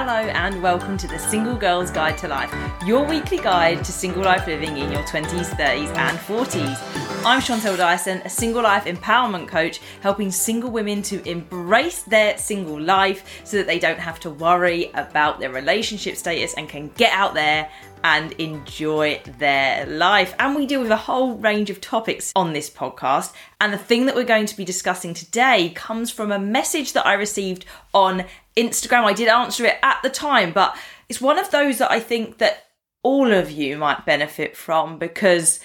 [0.00, 2.54] Hello and welcome to the Single Girl's Guide to Life,
[2.86, 7.24] your weekly guide to single life living in your 20s, 30s, and 40s.
[7.26, 12.80] I'm Chantelle Dyson, a single life empowerment coach, helping single women to embrace their single
[12.80, 17.12] life so that they don't have to worry about their relationship status and can get
[17.12, 17.68] out there
[18.04, 20.34] and enjoy their life.
[20.38, 23.32] And we deal with a whole range of topics on this podcast.
[23.60, 27.06] And the thing that we're going to be discussing today comes from a message that
[27.06, 28.24] I received on
[28.56, 29.04] Instagram.
[29.04, 30.76] I did answer it at the time, but
[31.08, 32.66] it's one of those that I think that
[33.02, 35.60] all of you might benefit from because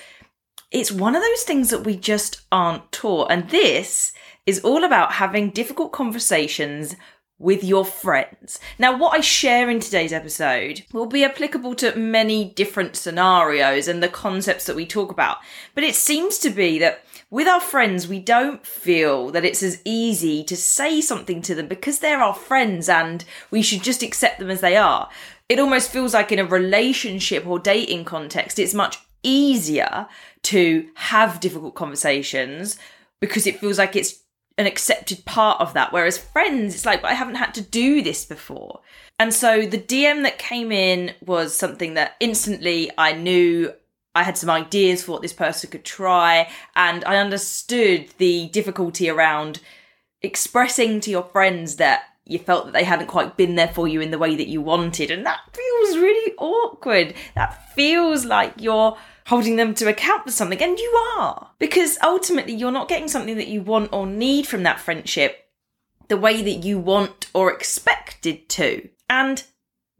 [0.71, 3.31] it's one of those things that we just aren't taught.
[3.31, 4.13] And this
[4.45, 6.95] is all about having difficult conversations
[7.39, 8.59] with your friends.
[8.79, 14.01] Now, what I share in today's episode will be applicable to many different scenarios and
[14.01, 15.37] the concepts that we talk about.
[15.75, 19.81] But it seems to be that with our friends, we don't feel that it's as
[19.83, 24.39] easy to say something to them because they're our friends and we should just accept
[24.39, 25.09] them as they are.
[25.49, 30.07] It almost feels like in a relationship or dating context, it's much easier
[30.43, 32.77] to have difficult conversations
[33.19, 34.22] because it feels like it's
[34.57, 35.91] an accepted part of that.
[35.91, 38.81] Whereas friends, it's like, I haven't had to do this before.
[39.19, 43.73] And so the DM that came in was something that instantly I knew
[44.15, 46.49] I had some ideas for what this person could try.
[46.75, 49.59] And I understood the difficulty around
[50.21, 53.99] expressing to your friends that you felt that they hadn't quite been there for you
[54.01, 55.11] in the way that you wanted.
[55.11, 57.15] And that feels really awkward.
[57.35, 61.51] That feels like you're holding them to account for something, and you are.
[61.59, 65.39] Because ultimately, you're not getting something that you want or need from that friendship
[66.09, 68.89] the way that you want or expected to.
[69.09, 69.43] And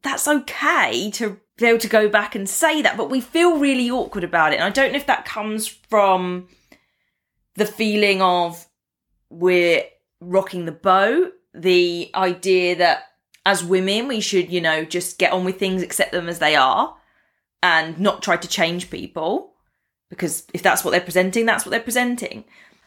[0.01, 3.89] that's okay to be able to go back and say that, but we feel really
[3.89, 4.57] awkward about it.
[4.57, 6.47] And I don't know if that comes from
[7.55, 8.67] the feeling of
[9.29, 9.83] we're
[10.19, 13.03] rocking the boat, the idea that
[13.45, 16.55] as women we should, you know, just get on with things, accept them as they
[16.55, 16.95] are
[17.63, 19.53] and not try to change people
[20.09, 22.43] because if that's what they're presenting, that's what they're presenting.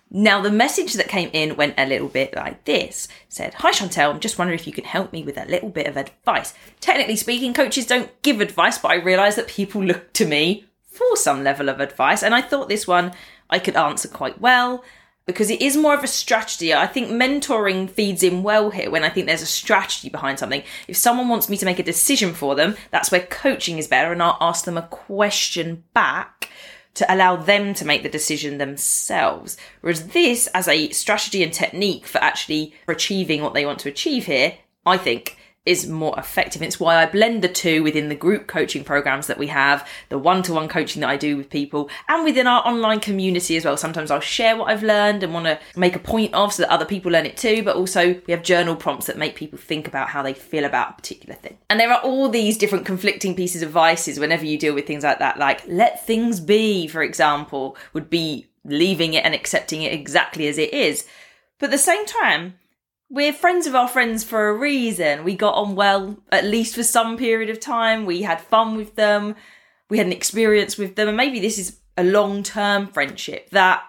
[0.09, 4.13] Now, the message that came in went a little bit like this said, Hi Chantelle,
[4.13, 6.55] I'm just wondering if you can help me with a little bit of advice.
[6.79, 11.17] Technically speaking, coaches don't give advice, but I realise that people look to me for
[11.17, 13.13] some level of advice, and I thought this one
[13.51, 14.85] I could answer quite well
[15.27, 16.73] because it is more of a strategy.
[16.73, 20.63] I think mentoring feeds in well here when I think there's a strategy behind something.
[20.89, 24.13] If someone wants me to make a decision for them, that's where coaching is better,
[24.13, 26.51] and I'll ask them a question back
[26.95, 29.57] to allow them to make the decision themselves.
[29.83, 34.27] Whereas this, as a strategy and technique for actually achieving what they want to achieve
[34.27, 34.55] here,
[34.87, 36.63] I think is more effective.
[36.63, 40.19] It's why I blend the two within the group coaching programs that we have, the
[40.19, 43.65] one to one coaching that I do with people, and within our online community as
[43.65, 43.77] well.
[43.77, 46.73] Sometimes I'll share what I've learned and want to make a point of so that
[46.73, 49.89] other people learn it too, but also we have journal prompts that make people think
[49.89, 51.59] about how they feel about a particular thing.
[51.69, 55.03] And there are all these different conflicting pieces of vices whenever you deal with things
[55.03, 59.93] like that, like let things be, for example, would be leaving it and accepting it
[59.93, 61.05] exactly as it is.
[61.59, 62.55] But at the same time,
[63.09, 65.25] we're friends of our friends for a reason.
[65.25, 68.05] We got on well, at least for some period of time.
[68.05, 69.37] We had fun with them.
[69.89, 71.09] We had an experience with them.
[71.09, 73.85] And maybe this is a long term friendship that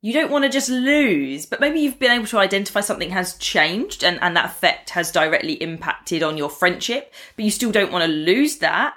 [0.00, 3.34] you don't want to just lose, but maybe you've been able to identify something has
[3.34, 7.92] changed and, and that effect has directly impacted on your friendship, but you still don't
[7.92, 8.94] want to lose that.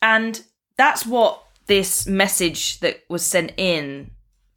[0.00, 0.40] And
[0.76, 4.12] that's what this message that was sent in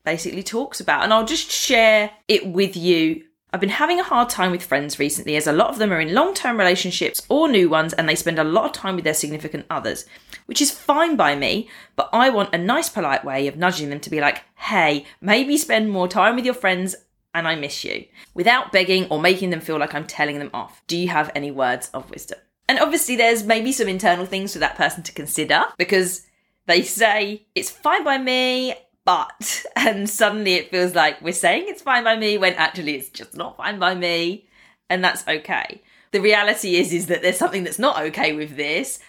[0.05, 1.03] basically talks about.
[1.03, 4.99] And I'll just share it with you I've been having a hard time with friends
[4.99, 8.07] recently as a lot of them are in long term relationships or new ones and
[8.07, 10.05] they spend a lot of time with their significant others,
[10.45, 13.99] which is fine by me, but I want a nice, polite way of nudging them
[14.01, 16.95] to be like, hey, maybe spend more time with your friends
[17.33, 20.81] and I miss you, without begging or making them feel like I'm telling them off.
[20.87, 22.39] Do you have any words of wisdom?
[22.67, 26.25] And obviously, there's maybe some internal things for that person to consider because
[26.67, 28.75] they say, it's fine by me,
[29.09, 33.09] but and suddenly it feels like we're saying it's fine by me when actually it's
[33.09, 34.45] just not fine by me.
[34.87, 35.81] And that's okay.
[36.11, 38.99] The reality is is that there's something that's not okay with this.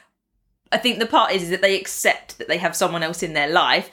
[0.73, 3.35] I think the part is, is that they accept that they have someone else in
[3.35, 3.91] their life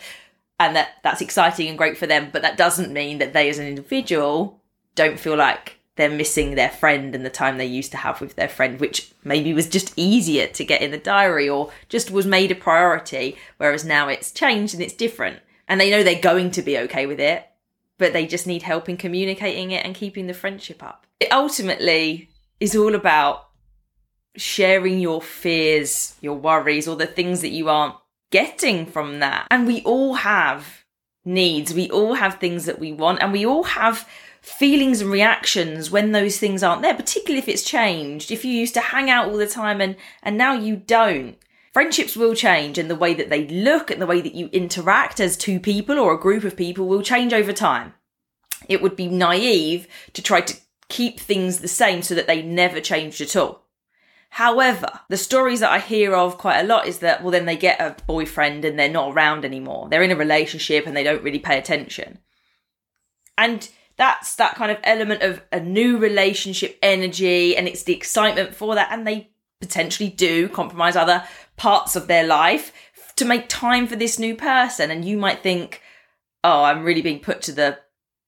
[0.59, 3.59] and that that's exciting and great for them but that doesn't mean that they as
[3.59, 4.61] an individual
[4.95, 8.35] don't feel like they're missing their friend and the time they used to have with
[8.35, 12.25] their friend, which maybe was just easier to get in the diary or just was
[12.25, 16.51] made a priority, whereas now it's changed and it's different and they know they're going
[16.51, 17.45] to be okay with it,
[17.97, 21.05] but they just need help in communicating it and keeping the friendship up.
[21.19, 22.29] It ultimately
[22.59, 23.47] is all about
[24.35, 27.95] sharing your fears, your worries, or the things that you aren't
[28.31, 29.47] getting from that.
[29.49, 30.85] And we all have
[31.25, 31.73] needs.
[31.73, 34.07] We all have things that we want, and we all have
[34.41, 38.31] feelings and reactions when those things aren't there, particularly if it's changed.
[38.31, 41.37] If you used to hang out all the time and, and now you don't.
[41.77, 45.19] Friendships will change and the way that they look and the way that you interact
[45.19, 47.93] as two people or a group of people will change over time.
[48.67, 50.57] It would be naive to try to
[50.89, 53.67] keep things the same so that they never changed at all.
[54.29, 57.55] However, the stories that I hear of quite a lot is that, well, then they
[57.55, 59.87] get a boyfriend and they're not around anymore.
[59.87, 62.17] They're in a relationship and they don't really pay attention.
[63.37, 68.55] And that's that kind of element of a new relationship energy and it's the excitement
[68.55, 68.91] for that.
[68.91, 71.23] And they potentially do compromise other
[71.57, 72.71] parts of their life
[73.17, 74.89] to make time for this new person.
[74.89, 75.81] And you might think,
[76.43, 77.79] oh, I'm really being put to the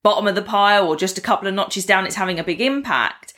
[0.03, 2.05] bottom of the pile or just a couple of notches down.
[2.05, 3.33] It's having a big impact.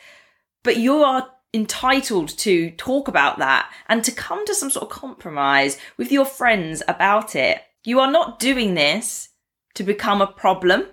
[0.64, 4.88] But you are entitled to talk about that and to come to some sort of
[4.88, 7.60] compromise with your friends about it.
[7.84, 9.30] You are not doing this
[9.74, 10.86] to become a problem.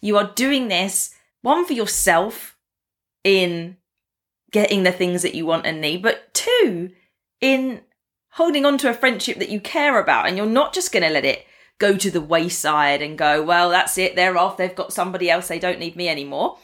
[0.00, 2.56] You are doing this, one, for yourself
[3.22, 3.76] in
[4.50, 6.90] getting the things that you want and need, but two,
[7.40, 7.82] in
[8.34, 10.26] holding on to a friendship that you care about.
[10.26, 11.46] And you're not just going to let it
[11.78, 15.48] go to the wayside and go, well, that's it, they're off, they've got somebody else,
[15.48, 16.58] they don't need me anymore.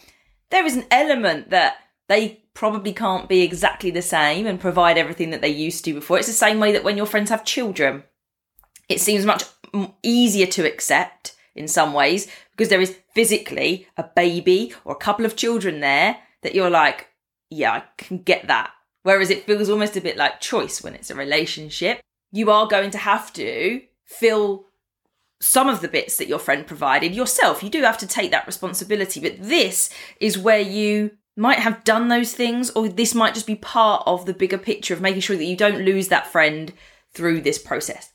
[0.51, 1.77] There is an element that
[2.09, 6.19] they probably can't be exactly the same and provide everything that they used to before.
[6.19, 8.03] It's the same way that when your friends have children,
[8.89, 9.45] it seems much
[10.03, 15.25] easier to accept in some ways because there is physically a baby or a couple
[15.25, 17.09] of children there that you're like,
[17.49, 18.73] yeah, I can get that.
[19.03, 22.01] Whereas it feels almost a bit like choice when it's a relationship.
[22.33, 24.67] You are going to have to fill
[25.41, 27.63] some of the bits that your friend provided yourself.
[27.63, 29.21] You do have to take that responsibility.
[29.21, 29.89] But this
[30.21, 34.27] is where you might have done those things, or this might just be part of
[34.27, 36.73] the bigger picture of making sure that you don't lose that friend
[37.15, 38.13] through this process.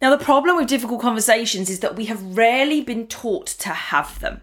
[0.00, 4.20] Now, the problem with difficult conversations is that we have rarely been taught to have
[4.20, 4.42] them.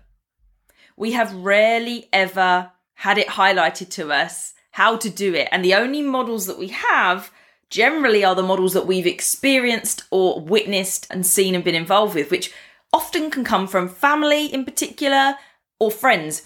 [0.97, 5.47] We have rarely ever had it highlighted to us how to do it.
[5.53, 7.31] And the only models that we have
[7.69, 12.29] generally are the models that we've experienced or witnessed and seen and been involved with,
[12.29, 12.51] which
[12.91, 15.35] often can come from family in particular
[15.79, 16.45] or friends.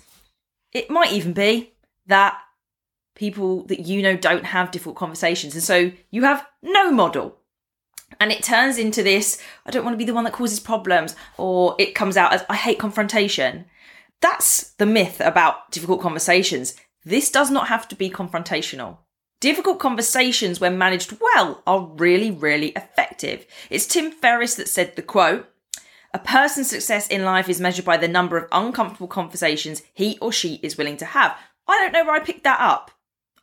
[0.71, 1.73] It might even be
[2.05, 2.37] that
[3.15, 5.55] people that you know don't have difficult conversations.
[5.55, 7.35] And so you have no model.
[8.19, 11.15] And it turns into this I don't want to be the one that causes problems,
[11.39, 13.65] or it comes out as I hate confrontation.
[14.21, 16.75] That's the myth about difficult conversations.
[17.03, 18.97] This does not have to be confrontational.
[19.39, 23.45] Difficult conversations, when managed well, are really, really effective.
[23.69, 25.49] It's Tim Ferriss that said the quote
[26.13, 30.31] a person's success in life is measured by the number of uncomfortable conversations he or
[30.31, 31.37] she is willing to have.
[31.67, 32.91] I don't know where I picked that up.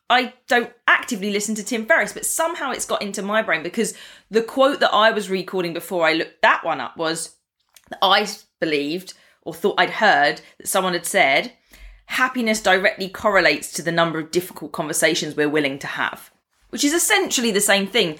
[0.09, 3.93] I don't actively listen to Tim Ferriss, but somehow it's got into my brain because
[4.29, 7.35] the quote that I was recording before I looked that one up was
[7.89, 8.27] that I
[8.59, 9.13] believed
[9.43, 11.53] or thought I'd heard that someone had said
[12.07, 16.31] happiness directly correlates to the number of difficult conversations we're willing to have,
[16.69, 18.17] which is essentially the same thing.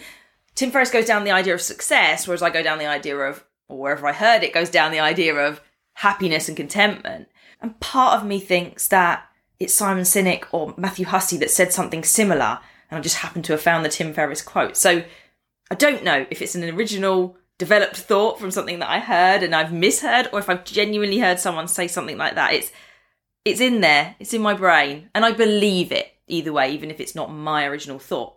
[0.56, 3.44] Tim Ferriss goes down the idea of success, whereas I go down the idea of
[3.70, 5.62] or wherever I heard it goes down the idea of
[5.94, 7.28] happiness and contentment.
[7.62, 9.28] And part of me thinks that
[9.60, 13.54] it's Simon Sinek or Matthew Hussey that said something similar, and I just happened to
[13.54, 14.78] have found the Tim Ferriss quote.
[14.78, 15.04] So
[15.72, 19.56] I don't know if it's an original developed thought from something that I heard and
[19.56, 22.54] I've misheard, or if I've genuinely heard someone say something like that.
[22.54, 22.72] It's
[23.48, 27.00] it's in there, it's in my brain, and I believe it either way, even if
[27.00, 28.36] it's not my original thought.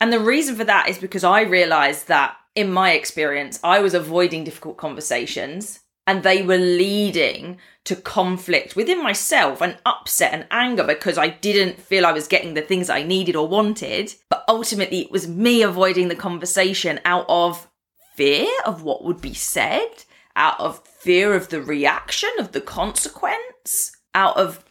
[0.00, 3.94] And the reason for that is because I realized that in my experience, I was
[3.94, 10.84] avoiding difficult conversations and they were leading to conflict within myself and upset and anger
[10.84, 14.14] because I didn't feel I was getting the things I needed or wanted.
[14.28, 17.68] But ultimately, it was me avoiding the conversation out of
[18.14, 20.04] fear of what would be said,
[20.34, 24.64] out of fear of the reaction, of the consequence, out of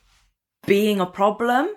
[0.66, 1.70] being a problem.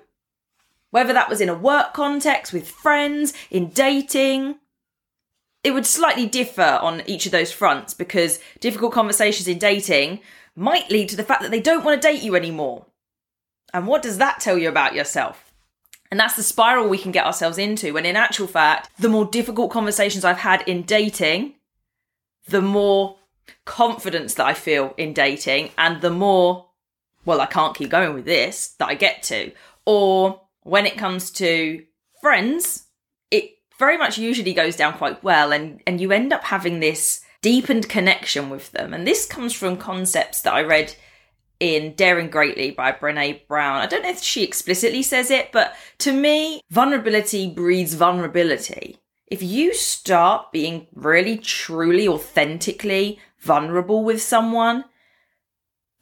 [0.90, 4.56] Whether that was in a work context, with friends, in dating,
[5.64, 10.20] it would slightly differ on each of those fronts because difficult conversations in dating
[10.54, 12.86] might lead to the fact that they don't want to date you anymore.
[13.72, 15.52] And what does that tell you about yourself?
[16.10, 19.24] And that's the spiral we can get ourselves into when, in actual fact, the more
[19.24, 21.54] difficult conversations I've had in dating,
[22.46, 23.16] the more
[23.64, 26.66] confidence that I feel in dating, and the more,
[27.24, 29.52] well, I can't keep going with this that I get to.
[29.86, 31.84] Or when it comes to
[32.20, 32.84] friends,
[33.30, 37.20] it very much usually goes down quite well and and you end up having this
[37.42, 38.94] deepened connection with them.
[38.94, 40.94] And this comes from concepts that i read
[41.60, 43.76] in daring greatly by Brené Brown.
[43.76, 48.98] I don't know if she explicitly says it but to me vulnerability breeds vulnerability.
[49.26, 54.84] If you start being really truly authentically vulnerable with someone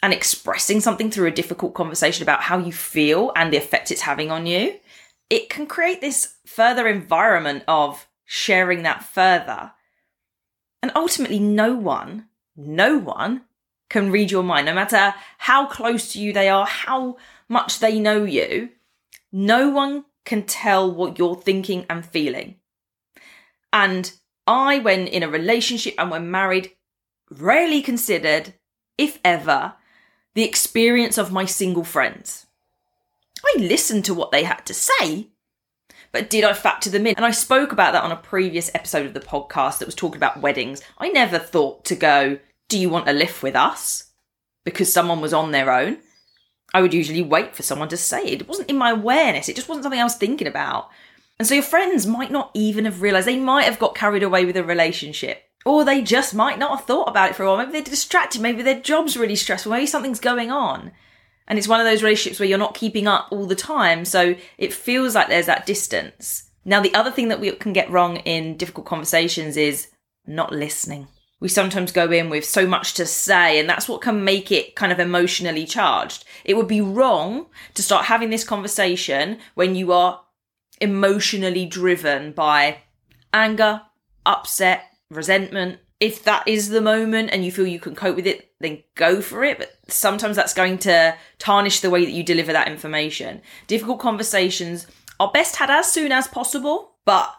[0.02, 4.00] and expressing something through a difficult conversation about how you feel and the effect it's
[4.02, 4.78] having on you,
[5.30, 9.72] it can create this further environment of sharing that further.
[10.82, 13.42] And ultimately, no one, no one
[13.88, 17.16] can read your mind, no matter how close to you they are, how
[17.48, 18.70] much they know you.
[19.30, 22.56] No one can tell what you're thinking and feeling.
[23.72, 24.12] And
[24.46, 26.72] I, when in a relationship and when married,
[27.30, 28.54] rarely considered,
[28.98, 29.74] if ever,
[30.34, 32.46] the experience of my single friends.
[33.44, 35.28] I listened to what they had to say,
[36.12, 37.14] but did I factor them in?
[37.16, 40.18] And I spoke about that on a previous episode of the podcast that was talking
[40.18, 40.82] about weddings.
[40.98, 44.10] I never thought to go, Do you want to lift with us?
[44.64, 45.98] Because someone was on their own.
[46.74, 48.42] I would usually wait for someone to say it.
[48.42, 50.88] It wasn't in my awareness, it just wasn't something I was thinking about.
[51.38, 54.44] And so your friends might not even have realised, they might have got carried away
[54.44, 55.42] with a relationship.
[55.64, 57.58] Or they just might not have thought about it for a while.
[57.58, 58.40] Maybe they're distracted.
[58.40, 59.70] Maybe their job's really stressful.
[59.72, 60.92] Maybe something's going on.
[61.46, 64.04] And it's one of those relationships where you're not keeping up all the time.
[64.04, 66.50] So it feels like there's that distance.
[66.64, 69.88] Now, the other thing that we can get wrong in difficult conversations is
[70.26, 71.08] not listening.
[71.40, 74.76] We sometimes go in with so much to say, and that's what can make it
[74.76, 76.24] kind of emotionally charged.
[76.44, 80.22] It would be wrong to start having this conversation when you are
[80.80, 82.78] emotionally driven by
[83.32, 83.82] anger,
[84.24, 85.78] upset, resentment.
[86.00, 89.20] If that is the moment and you feel you can cope with it, then go
[89.20, 89.58] for it.
[89.58, 93.42] But sometimes that's going to tarnish the way that you deliver that information.
[93.66, 94.86] Difficult conversations
[95.20, 97.32] are best had as soon as possible, but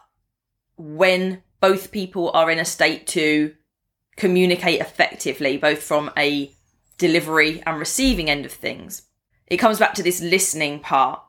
[0.76, 3.54] when both people are in a state to
[4.16, 6.50] communicate effectively, both from a
[6.98, 9.02] delivery and receiving end of things.
[9.46, 11.20] It comes back to this listening part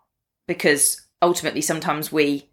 [0.48, 2.50] because ultimately sometimes we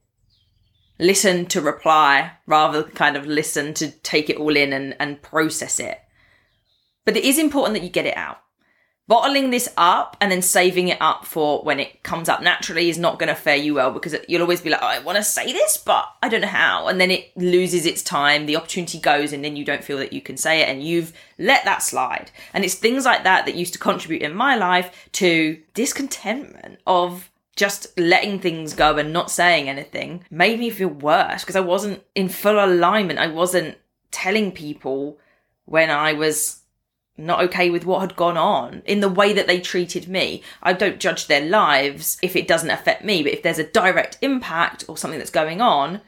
[1.03, 5.21] listen to reply rather than kind of listen to take it all in and, and
[5.21, 6.01] process it.
[7.05, 8.39] But it is important that you get it out.
[9.09, 12.99] Bottling this up and then saving it up for when it comes up naturally is
[12.99, 15.25] not going to fare you well because you'll always be like, oh, I want to
[15.25, 16.87] say this, but I don't know how.
[16.87, 20.13] And then it loses its time, the opportunity goes, and then you don't feel that
[20.13, 22.31] you can say it and you've let that slide.
[22.55, 27.29] And it's things like that that used to contribute in my life to discontentment of
[27.63, 32.03] just letting things go and not saying anything made me feel worse because I wasn't
[32.13, 33.21] in full alignment.
[33.21, 33.79] I wasn't
[34.11, 35.21] telling people
[35.65, 36.63] when I was
[37.17, 40.43] not okay with what had gone on in the way that they treated me.
[40.61, 44.19] I don't judge their lives if it doesn't affect me, but if there's a direct
[44.23, 46.01] impact or something that's going on,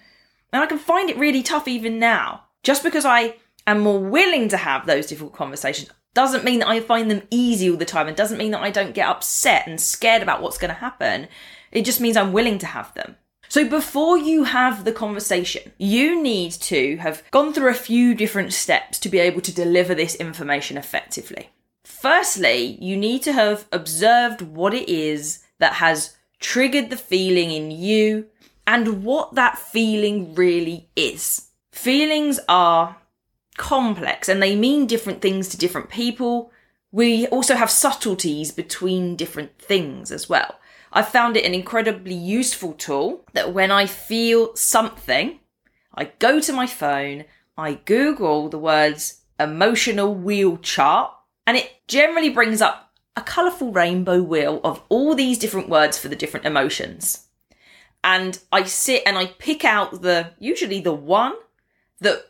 [0.53, 2.47] and I can find it really tough even now.
[2.65, 6.81] Just because I am more willing to have those difficult conversations doesn't mean that I
[6.81, 9.81] find them easy all the time and doesn't mean that I don't get upset and
[9.81, 11.29] scared about what's going to happen.
[11.73, 13.17] It just means I'm willing to have them.
[13.49, 18.53] So before you have the conversation, you need to have gone through a few different
[18.53, 21.51] steps to be able to deliver this information effectively.
[21.85, 27.71] Firstly, you need to have observed what it is that has triggered the feeling in
[27.71, 28.27] you
[28.67, 31.51] and what that feeling really is.
[31.73, 32.97] Feelings are
[33.57, 36.51] complex and they mean different things to different people.
[36.93, 40.57] We also have subtleties between different things as well.
[40.93, 45.41] I found it an incredibly useful tool that when I feel something,
[45.95, 47.25] I go to my phone,
[47.57, 51.13] I Google the words emotional wheel chart,
[51.47, 56.09] and it generally brings up a colourful rainbow wheel of all these different words for
[56.09, 57.27] the different emotions.
[58.03, 61.35] And I sit and I pick out the, usually the one
[62.01, 62.25] that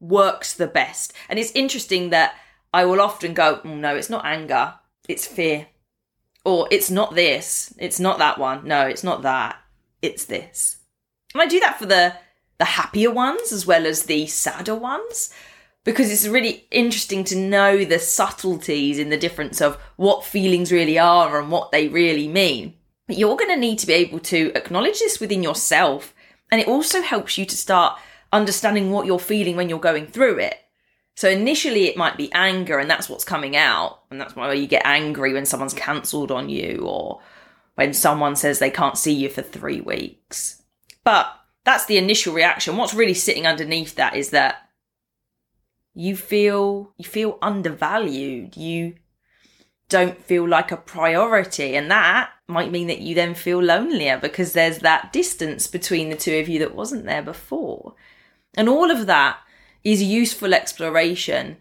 [0.00, 1.12] works the best.
[1.28, 2.34] And it's interesting that
[2.72, 4.74] I will often go, oh, no, it's not anger,
[5.08, 5.68] it's fear.
[6.44, 8.66] Or it's not this, it's not that one.
[8.66, 9.56] No, it's not that,
[10.00, 10.78] it's this.
[11.34, 12.14] And I do that for the
[12.58, 15.32] the happier ones as well as the sadder ones
[15.84, 20.98] because it's really interesting to know the subtleties in the difference of what feelings really
[20.98, 22.74] are and what they really mean.
[23.06, 26.14] But you're going to need to be able to acknowledge this within yourself.
[26.50, 27.98] And it also helps you to start
[28.32, 30.56] understanding what you're feeling when you're going through it.
[31.16, 34.02] So initially it might be anger and that's what's coming out.
[34.10, 37.20] And that's why you get angry when someone's cancelled on you or
[37.74, 40.62] when someone says they can't see you for three weeks.
[41.04, 41.32] But
[41.64, 42.76] that's the initial reaction.
[42.76, 44.68] What's really sitting underneath that is that
[45.94, 48.56] you feel you feel undervalued.
[48.56, 48.94] You
[49.88, 54.52] don't feel like a priority and that might mean that you then feel lonelier because
[54.52, 57.94] there's that distance between the two of you that wasn't there before.
[58.58, 59.38] And all of that
[59.84, 61.58] is useful exploration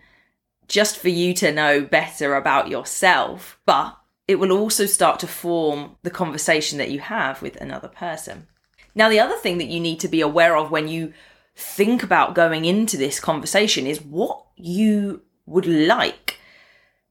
[0.68, 3.96] just for you to know better about yourself, but
[4.28, 8.48] it will also start to form the conversation that you have with another person.
[8.96, 11.14] Now, the other thing that you need to be aware of when you
[11.56, 16.40] think about going into this conversation is what you would like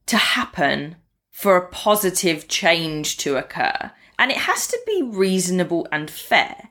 [0.07, 0.97] to happen
[1.31, 3.91] for a positive change to occur.
[4.19, 6.69] And it has to be reasonable and fair.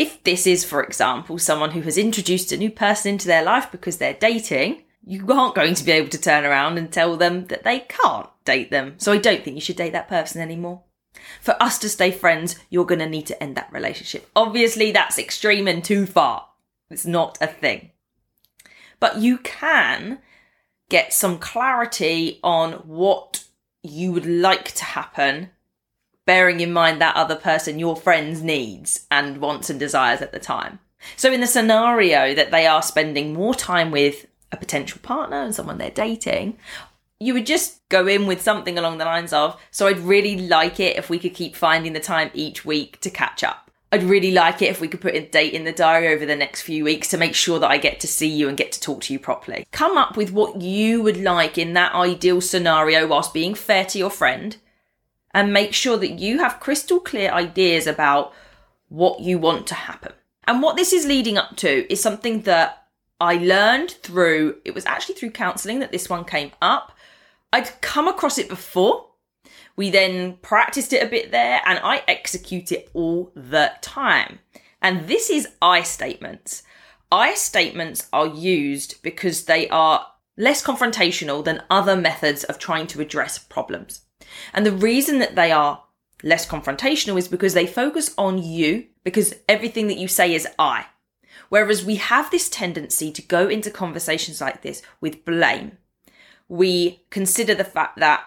[0.00, 3.70] If this is, for example, someone who has introduced a new person into their life
[3.70, 7.48] because they're dating, you aren't going to be able to turn around and tell them
[7.48, 8.94] that they can't date them.
[8.96, 10.84] So I don't think you should date that person anymore.
[11.42, 14.26] For us to stay friends, you're going to need to end that relationship.
[14.34, 16.46] Obviously, that's extreme and too far.
[16.88, 17.90] It's not a thing.
[19.00, 20.20] But you can
[20.88, 23.44] get some clarity on what
[23.82, 25.50] you would like to happen,
[26.30, 30.38] bearing in mind that other person, your friend's needs and wants and desires at the
[30.38, 30.78] time.
[31.16, 35.52] So, in the scenario that they are spending more time with a potential partner and
[35.52, 36.56] someone they're dating,
[37.18, 40.78] you would just go in with something along the lines of, So I'd really like
[40.78, 43.68] it if we could keep finding the time each week to catch up.
[43.90, 46.36] I'd really like it if we could put a date in the diary over the
[46.36, 48.80] next few weeks to make sure that I get to see you and get to
[48.80, 49.66] talk to you properly.
[49.72, 53.98] Come up with what you would like in that ideal scenario whilst being fair to
[53.98, 54.58] your friend
[55.32, 58.32] and make sure that you have crystal clear ideas about
[58.88, 60.12] what you want to happen.
[60.46, 62.86] And what this is leading up to is something that
[63.20, 66.92] I learned through, it was actually through counseling that this one came up.
[67.52, 69.06] I'd come across it before.
[69.76, 74.40] We then practiced it a bit there and I execute it all the time.
[74.82, 76.62] And this is I statements.
[77.12, 80.06] I statements are used because they are
[80.36, 84.02] less confrontational than other methods of trying to address problems.
[84.52, 85.84] And the reason that they are
[86.22, 90.86] less confrontational is because they focus on you because everything that you say is I.
[91.48, 95.78] Whereas we have this tendency to go into conversations like this with blame.
[96.48, 98.24] We consider the fact that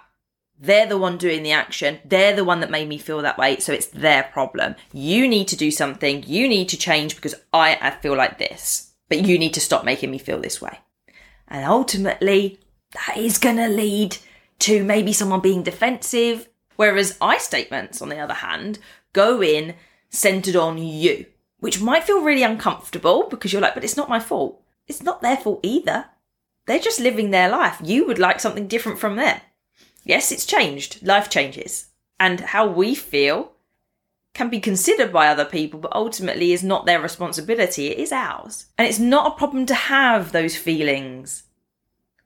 [0.60, 2.00] they're the one doing the action.
[2.06, 3.60] They're the one that made me feel that way.
[3.60, 4.76] So it's their problem.
[4.94, 6.24] You need to do something.
[6.26, 9.84] You need to change because I, I feel like this, but you need to stop
[9.84, 10.80] making me feel this way.
[11.48, 12.60] And ultimately,
[12.94, 14.18] that is going to lead
[14.64, 16.50] to maybe someone being defensive.
[16.76, 18.80] Whereas I statements, on the other hand,
[19.14, 19.76] go in
[20.10, 21.26] centered on you
[21.64, 24.62] which might feel really uncomfortable because you're like, but it's not my fault.
[24.86, 26.08] It's not their fault either.
[26.66, 27.78] They're just living their life.
[27.82, 29.40] You would like something different from them.
[30.04, 31.02] Yes, it's changed.
[31.08, 31.86] Life changes.
[32.20, 33.54] And how we feel
[34.34, 37.88] can be considered by other people, but ultimately is not their responsibility.
[37.88, 38.66] It is ours.
[38.78, 41.44] And it's not a problem to have those feelings,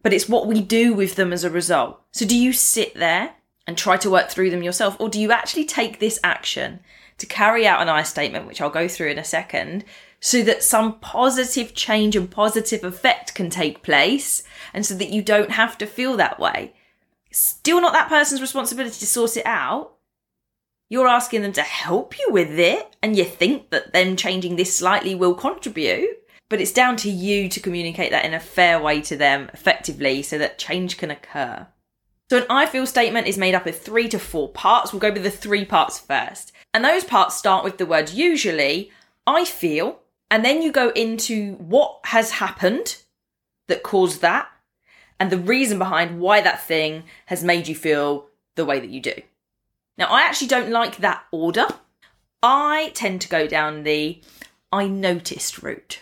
[0.07, 2.01] but it's what we do with them as a result.
[2.11, 3.33] So do you sit there
[3.67, 6.79] and try to work through them yourself, or do you actually take this action
[7.17, 9.83] to carry out an I statement, which I'll go through in a second,
[10.21, 14.43] so that some positive change and positive effect can take place
[14.73, 16.73] and so that you don't have to feel that way.
[17.31, 19.91] Still not that person's responsibility to source it out.
[20.87, 24.77] You're asking them to help you with it, and you think that them changing this
[24.77, 26.17] slightly will contribute.
[26.49, 30.21] But it's down to you to communicate that in a fair way to them effectively
[30.21, 31.67] so that change can occur.
[32.29, 34.91] So, an I feel statement is made up of three to four parts.
[34.91, 36.51] We'll go with the three parts first.
[36.73, 38.91] And those parts start with the word usually,
[39.25, 42.97] I feel, and then you go into what has happened
[43.67, 44.49] that caused that,
[45.19, 48.99] and the reason behind why that thing has made you feel the way that you
[49.01, 49.13] do.
[49.97, 51.67] Now, I actually don't like that order.
[52.43, 54.21] I tend to go down the
[54.71, 56.01] I noticed route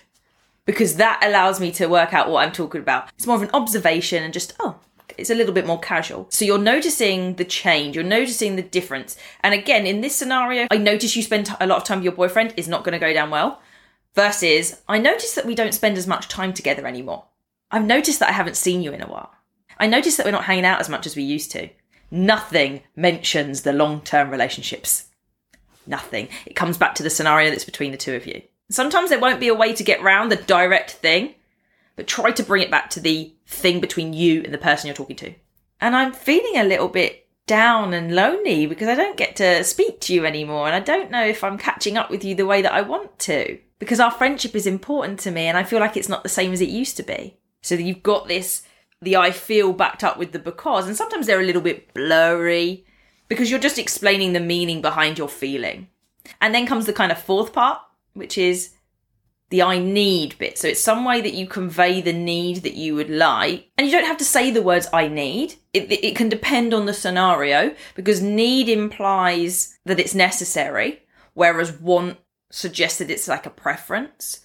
[0.65, 3.09] because that allows me to work out what I'm talking about.
[3.15, 4.79] It's more of an observation and just, oh,
[5.17, 6.27] it's a little bit more casual.
[6.29, 9.17] So you're noticing the change, you're noticing the difference.
[9.43, 12.13] And again, in this scenario, I notice you spend a lot of time with your
[12.13, 13.61] boyfriend is not going to go down well.
[14.15, 17.25] Versus, I notice that we don't spend as much time together anymore.
[17.69, 19.31] I've noticed that I haven't seen you in a while.
[19.77, 21.69] I notice that we're not hanging out as much as we used to.
[22.09, 25.09] Nothing mentions the long term relationships.
[25.85, 26.29] Nothing.
[26.45, 28.41] It comes back to the scenario that's between the two of you.
[28.69, 31.35] Sometimes there won't be a way to get round the direct thing,
[31.95, 34.95] but try to bring it back to the thing between you and the person you're
[34.95, 35.33] talking to.
[35.79, 39.99] And I'm feeling a little bit down and lonely because I don't get to speak
[40.01, 40.67] to you anymore.
[40.67, 43.19] And I don't know if I'm catching up with you the way that I want
[43.19, 46.29] to because our friendship is important to me and I feel like it's not the
[46.29, 47.37] same as it used to be.
[47.61, 48.63] So you've got this,
[49.01, 52.85] the I feel backed up with the because, and sometimes they're a little bit blurry
[53.27, 55.87] because you're just explaining the meaning behind your feeling.
[56.41, 57.79] And then comes the kind of fourth part,
[58.15, 58.71] which is
[59.49, 60.57] the I need bit.
[60.57, 63.69] So it's some way that you convey the need that you would like.
[63.77, 65.55] And you don't have to say the words I need.
[65.73, 72.17] It, it can depend on the scenario because need implies that it's necessary, whereas want
[72.51, 74.41] suggests that it's like a preference.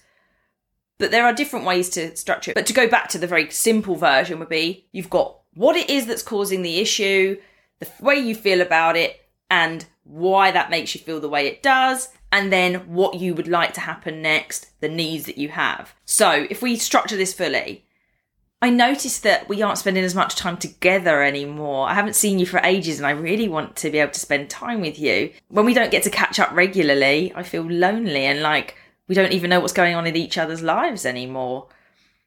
[0.99, 2.55] But there are different ways to structure it.
[2.55, 5.89] But to go back to the very simple version would be you've got what it
[5.89, 7.37] is that's causing the issue,
[7.79, 11.63] the way you feel about it, and why that makes you feel the way it
[11.63, 15.93] does, and then what you would like to happen next, the needs that you have.
[16.05, 17.85] So if we structure this fully,
[18.61, 21.89] I noticed that we aren't spending as much time together anymore.
[21.89, 24.49] I haven't seen you for ages and I really want to be able to spend
[24.49, 25.31] time with you.
[25.49, 28.75] When we don't get to catch up regularly, I feel lonely and like
[29.07, 31.67] we don't even know what's going on in each other's lives anymore.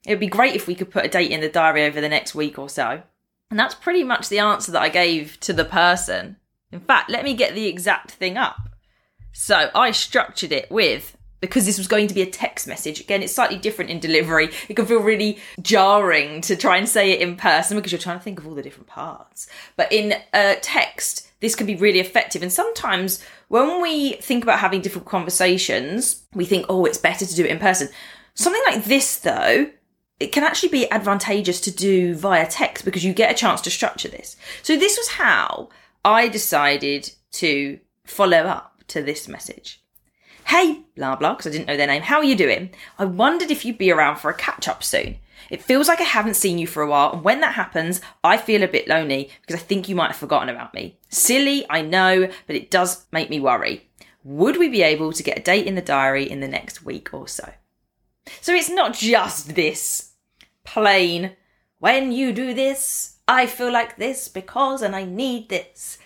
[0.05, 2.09] It would be great if we could put a date in the diary over the
[2.09, 3.01] next week or so.
[3.49, 6.35] And that's pretty much the answer that I gave to the person.
[6.71, 8.69] In fact, let me get the exact thing up.
[9.37, 13.01] So I structured it with because this was going to be a text message.
[13.01, 14.49] Again, it's slightly different in delivery.
[14.69, 18.17] It can feel really jarring to try and say it in person because you're trying
[18.17, 19.47] to think of all the different parts.
[19.75, 22.43] But in a text, this can be really effective.
[22.43, 27.35] And sometimes when we think about having different conversations, we think, oh, it's better to
[27.35, 27.89] do it in person.
[28.35, 29.69] Something like this, though,
[30.21, 33.69] it can actually be advantageous to do via text because you get a chance to
[33.69, 34.37] structure this.
[34.63, 35.69] So this was how
[36.05, 39.81] I decided to follow up to this message.
[40.45, 42.03] Hey, blah blah, because I didn't know their name.
[42.03, 42.69] How are you doing?
[42.99, 45.17] I wondered if you'd be around for a catch up soon.
[45.49, 48.37] It feels like I haven't seen you for a while, and when that happens, I
[48.37, 50.97] feel a bit lonely because I think you might have forgotten about me.
[51.09, 53.89] Silly, I know, but it does make me worry.
[54.23, 57.13] Would we be able to get a date in the diary in the next week
[57.13, 57.51] or so?
[58.41, 60.13] So it's not just this
[60.63, 61.35] plain,
[61.79, 65.97] when you do this, I feel like this because, and I need this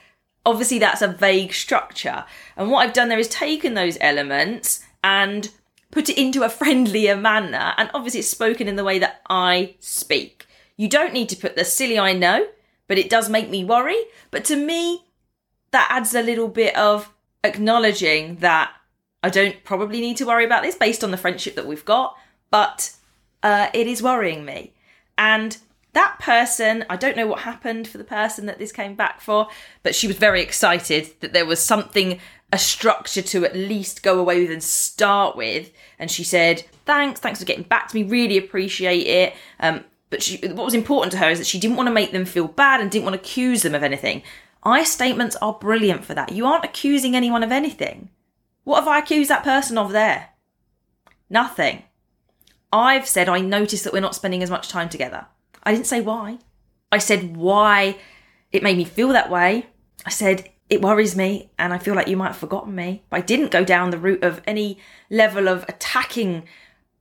[0.49, 2.25] obviously that's a vague structure.
[2.57, 5.49] And what I've done there is taken those elements and
[5.91, 7.73] put it into a friendlier manner.
[7.77, 10.47] And obviously it's spoken in the way that I speak.
[10.77, 12.47] You don't need to put the silly I know,
[12.87, 13.97] but it does make me worry.
[14.31, 15.05] But to me,
[15.71, 18.71] that adds a little bit of acknowledging that
[19.21, 22.15] I don't probably need to worry about this based on the friendship that we've got,
[22.49, 22.95] but
[23.43, 24.73] uh, it is worrying me.
[25.17, 25.57] And
[25.93, 29.47] that person, I don't know what happened for the person that this came back for,
[29.81, 32.19] but she was very excited that there was something,
[32.53, 35.71] a structure to at least go away with and start with.
[35.97, 39.33] And she said, Thanks, thanks for getting back to me, really appreciate it.
[39.59, 42.11] Um, but she, what was important to her is that she didn't want to make
[42.11, 44.23] them feel bad and didn't want to accuse them of anything.
[44.63, 46.31] I statements are brilliant for that.
[46.31, 48.09] You aren't accusing anyone of anything.
[48.63, 50.29] What have I accused that person of there?
[51.29, 51.83] Nothing.
[52.71, 55.27] I've said I noticed that we're not spending as much time together.
[55.69, 56.39] I didn't say why.
[56.91, 57.97] I said why
[58.51, 59.67] it made me feel that way.
[60.03, 63.03] I said it worries me and I feel like you might have forgotten me.
[63.11, 64.79] But I didn't go down the route of any
[65.11, 66.45] level of attacking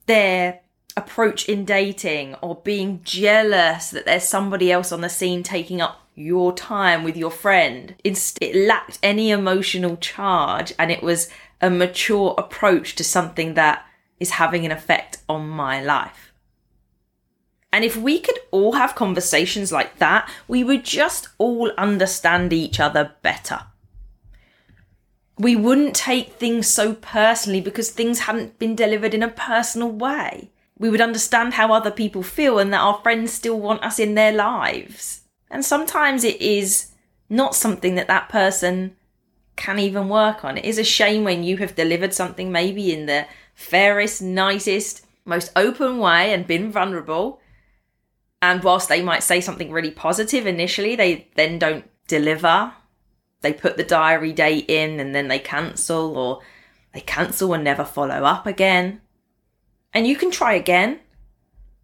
[0.04, 0.61] their
[0.98, 6.07] approach in dating or being jealous that there's somebody else on the scene taking up
[6.14, 7.94] your time with your friend.
[8.04, 11.31] It lacked any emotional charge and it was
[11.62, 13.87] a mature approach to something that
[14.20, 16.28] is having an effect on my life.
[17.72, 22.81] And if we could all have conversations like that, we would just all understand each
[22.81, 23.61] other better.
[25.38, 30.50] We wouldn't take things so personally because things hadn't been delivered in a personal way.
[30.78, 34.14] We would understand how other people feel and that our friends still want us in
[34.14, 35.22] their lives.
[35.50, 36.92] And sometimes it is
[37.28, 38.96] not something that that person
[39.57, 40.57] can even work on.
[40.57, 45.52] It is a shame when you have delivered something maybe in the fairest, nicest, most
[45.54, 47.40] open way and been vulnerable
[48.40, 52.72] and whilst they might say something really positive initially, they then don't deliver.
[53.40, 56.40] They put the diary date in and then they cancel, or
[56.92, 59.01] they cancel and never follow up again.
[59.92, 61.01] And you can try again.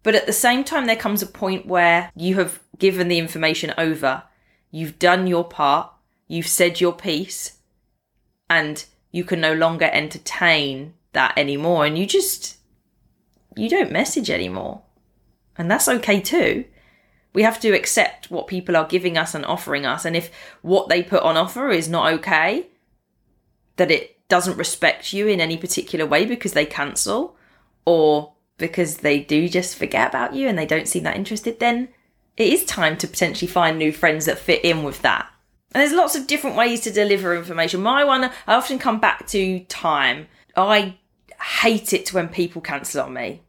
[0.03, 3.73] But at the same time, there comes a point where you have given the information
[3.77, 4.23] over,
[4.69, 5.91] you've done your part,
[6.27, 7.57] you've said your piece,
[8.49, 11.85] and you can no longer entertain that anymore.
[11.85, 12.57] And you just,
[13.55, 14.81] you don't message anymore.
[15.57, 16.65] And that's okay too.
[17.33, 20.05] We have to accept what people are giving us and offering us.
[20.05, 22.67] And if what they put on offer is not okay,
[23.75, 27.35] that it doesn't respect you in any particular way because they cancel
[27.85, 31.89] or because they do just forget about you and they don't seem that interested, then
[32.37, 35.29] it is time to potentially find new friends that fit in with that.
[35.73, 37.81] And there's lots of different ways to deliver information.
[37.81, 40.27] My one, I often come back to time.
[40.55, 40.97] I
[41.41, 43.41] hate it when people cancel on me.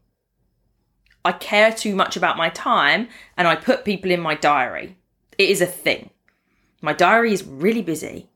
[1.27, 4.97] I care too much about my time and I put people in my diary.
[5.37, 6.11] It is a thing.
[6.81, 8.29] My diary is really busy.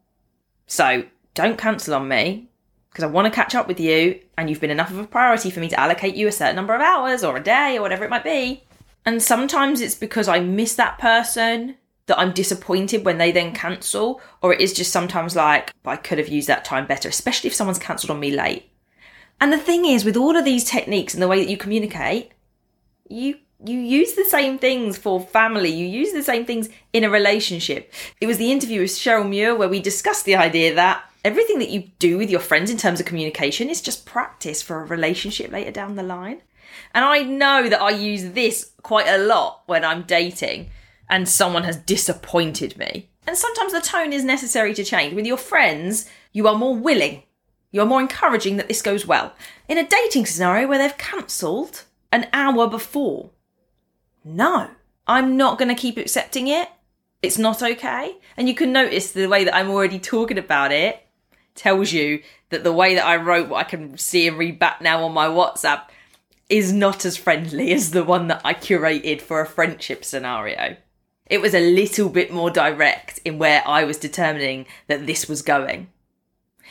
[0.66, 2.50] So don't cancel on me
[2.90, 5.50] because I want to catch up with you and you've been enough of a priority
[5.50, 8.04] for me to allocate you a certain number of hours or a day or whatever
[8.04, 8.64] it might be.
[9.06, 11.76] And sometimes it's because I miss that person
[12.06, 16.18] that I'm disappointed when they then cancel, or it is just sometimes like, I could
[16.18, 18.68] have used that time better, especially if someone's cancelled on me late.
[19.40, 22.32] And the thing is, with all of these techniques and the way that you communicate,
[23.10, 25.68] you you use the same things for family.
[25.68, 27.92] You use the same things in a relationship.
[28.18, 31.68] It was the interview with Cheryl Muir where we discussed the idea that everything that
[31.68, 35.52] you do with your friends in terms of communication is just practice for a relationship
[35.52, 36.40] later down the line.
[36.94, 40.70] And I know that I use this quite a lot when I'm dating
[41.10, 43.10] and someone has disappointed me.
[43.26, 45.12] And sometimes the tone is necessary to change.
[45.12, 47.24] With your friends, you are more willing,
[47.72, 49.34] you are more encouraging that this goes well.
[49.68, 53.30] In a dating scenario where they've cancelled an hour before,
[54.24, 54.70] no,
[55.06, 56.68] I'm not going to keep accepting it.
[57.22, 58.16] It's not okay.
[58.36, 61.06] And you can notice the way that I'm already talking about it
[61.54, 64.80] tells you that the way that I wrote what I can see and read back
[64.80, 65.82] now on my WhatsApp
[66.48, 70.76] is not as friendly as the one that I curated for a friendship scenario.
[71.26, 75.42] It was a little bit more direct in where I was determining that this was
[75.42, 75.88] going.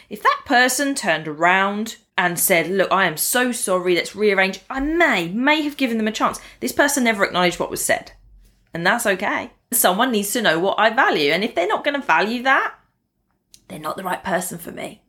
[0.10, 4.80] If that person turned around and said, Look, I am so sorry, let's rearrange, I
[4.80, 6.39] may, may have given them a chance.
[6.60, 8.12] This person never acknowledged what was said.
[8.74, 9.52] And that's okay.
[9.72, 11.32] Someone needs to know what I value.
[11.32, 12.76] And if they're not going to value that,
[13.67, 15.02] they're not the right person for me.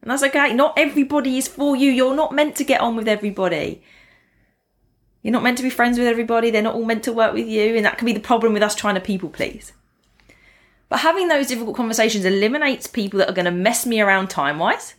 [0.00, 0.54] And that's okay.
[0.54, 1.90] Not everybody is for you.
[1.90, 3.82] You're not meant to get on with everybody.
[5.22, 6.50] You're not meant to be friends with everybody.
[6.50, 7.74] They're not all meant to work with you.
[7.74, 9.72] And that can be the problem with us trying to people please.
[10.88, 14.58] But having those difficult conversations eliminates people that are going to mess me around time
[14.58, 14.94] wise.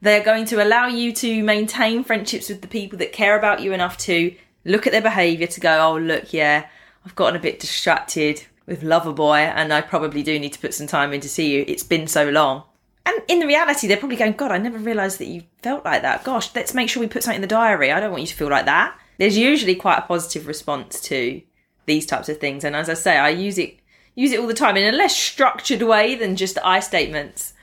[0.00, 3.72] They're going to allow you to maintain friendships with the people that care about you
[3.72, 6.68] enough to look at their behaviour to go, oh, look, yeah,
[7.04, 10.86] I've gotten a bit distracted with Loverboy and I probably do need to put some
[10.86, 11.64] time in to see you.
[11.66, 12.62] It's been so long.
[13.06, 16.02] And in the reality, they're probably going, God, I never realised that you felt like
[16.02, 16.22] that.
[16.22, 17.90] Gosh, let's make sure we put something in the diary.
[17.90, 18.96] I don't want you to feel like that.
[19.16, 21.40] There's usually quite a positive response to
[21.86, 22.62] these types of things.
[22.62, 23.78] And as I say, I use it
[24.18, 27.54] use it all the time in a less structured way than just I statements.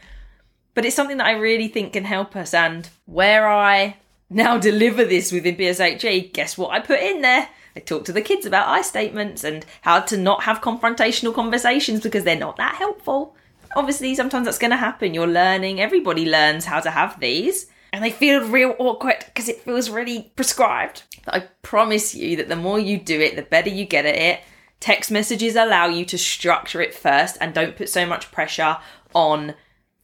[0.73, 2.53] But it's something that I really think can help us.
[2.53, 3.97] And where I
[4.29, 7.49] now deliver this within PSHE, guess what I put in there?
[7.75, 11.99] I talk to the kids about I statements and how to not have confrontational conversations
[11.99, 13.35] because they're not that helpful.
[13.75, 15.13] Obviously, sometimes that's going to happen.
[15.13, 19.59] You're learning, everybody learns how to have these, and they feel real awkward because it
[19.59, 21.03] feels really prescribed.
[21.25, 24.15] But I promise you that the more you do it, the better you get at
[24.15, 24.39] it.
[24.79, 28.77] Text messages allow you to structure it first and don't put so much pressure
[29.13, 29.55] on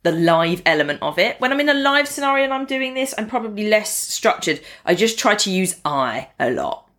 [0.04, 1.40] the live element of it.
[1.40, 4.62] When I'm in a live scenario and I'm doing this, I'm probably less structured.
[4.86, 6.90] I just try to use I a lot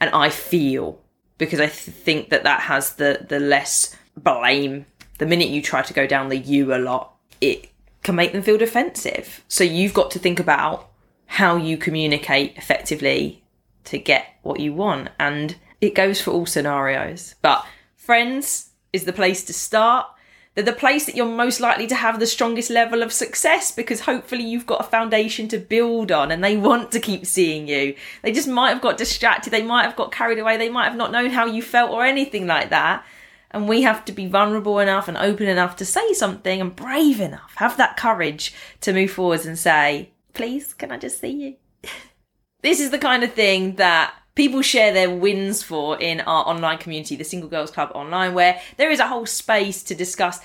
[0.00, 1.00] and I feel
[1.38, 4.86] because I th- think that that has the the less blame.
[5.18, 7.70] The minute you try to go down the you a lot, it
[8.02, 9.44] can make them feel defensive.
[9.48, 10.90] So you've got to think about
[11.26, 13.44] how you communicate effectively
[13.84, 17.34] to get what you want, and it goes for all scenarios.
[17.42, 17.64] But
[17.96, 20.06] friends is the place to start
[20.54, 24.00] they're the place that you're most likely to have the strongest level of success because
[24.00, 27.96] hopefully you've got a foundation to build on and they want to keep seeing you.
[28.22, 30.96] They just might have got distracted, they might have got carried away, they might have
[30.96, 33.04] not known how you felt or anything like that.
[33.50, 37.20] And we have to be vulnerable enough and open enough to say something and brave
[37.20, 41.90] enough, have that courage to move forwards and say, please, can I just see you?
[42.62, 46.78] this is the kind of thing that people share their wins for in our online
[46.78, 50.40] community, the Single Girls Club Online, where there is a whole space to discuss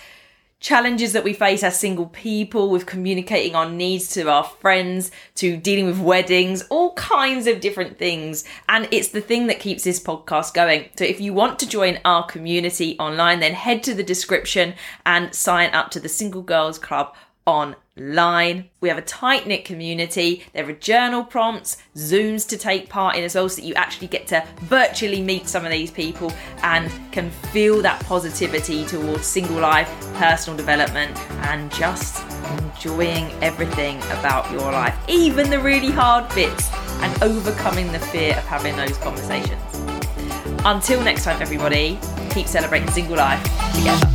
[0.59, 5.55] challenges that we face as single people with communicating our needs to our friends, to
[5.55, 8.43] dealing with weddings, all kinds of different things.
[8.67, 10.89] And it's the thing that keeps this podcast going.
[10.97, 14.73] So if you want to join our community online, then head to the description
[15.05, 18.69] and sign up to the Single Girls Club online.
[18.79, 20.45] We have a tight knit community.
[20.53, 24.07] There are journal prompts, Zooms to take part in as well, so that you actually
[24.07, 26.31] get to virtually meet some of these people
[26.63, 32.23] and can feel that positivity towards single life, personal development, and just
[32.59, 36.69] enjoying everything about your life, even the really hard bits,
[37.01, 39.61] and overcoming the fear of having those conversations.
[40.65, 41.97] Until next time, everybody,
[42.31, 43.41] keep celebrating single life
[43.73, 44.07] together.